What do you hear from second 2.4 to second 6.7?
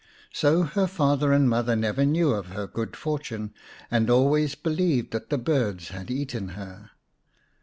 her good fortune, and always believed that the birds had eaten